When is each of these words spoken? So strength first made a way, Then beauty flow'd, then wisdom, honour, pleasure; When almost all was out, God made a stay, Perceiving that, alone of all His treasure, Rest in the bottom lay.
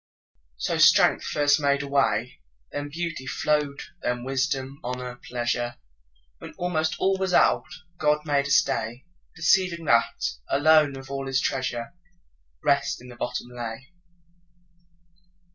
So 0.57 0.79
strength 0.79 1.23
first 1.25 1.59
made 1.59 1.83
a 1.83 1.87
way, 1.87 2.39
Then 2.71 2.89
beauty 2.89 3.27
flow'd, 3.27 3.83
then 4.01 4.23
wisdom, 4.23 4.79
honour, 4.83 5.17
pleasure; 5.29 5.75
When 6.39 6.53
almost 6.57 6.95
all 6.97 7.19
was 7.19 7.35
out, 7.35 7.67
God 7.99 8.25
made 8.25 8.47
a 8.47 8.49
stay, 8.49 9.05
Perceiving 9.35 9.85
that, 9.85 10.25
alone 10.49 10.97
of 10.97 11.11
all 11.11 11.27
His 11.27 11.39
treasure, 11.39 11.93
Rest 12.63 12.99
in 12.99 13.09
the 13.09 13.15
bottom 13.15 13.49
lay. 13.51 13.89